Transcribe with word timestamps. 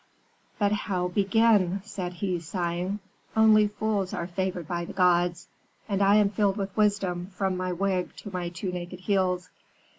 "'But 0.57 0.71
how 0.71 1.09
begin!' 1.09 1.81
said 1.85 2.13
he, 2.13 2.39
sighing. 2.39 2.99
'Only 3.37 3.67
fools 3.67 4.15
are 4.15 4.25
favored 4.25 4.67
by 4.67 4.83
the 4.83 4.93
gods; 4.93 5.47
and 5.87 6.01
I 6.01 6.15
am 6.15 6.31
filled 6.31 6.57
with 6.57 6.75
wisdom 6.75 7.27
from 7.27 7.55
my 7.55 7.71
wig 7.71 8.15
to 8.15 8.31
my 8.33 8.49
two 8.49 8.71
naked 8.71 9.01
heels. 9.01 9.49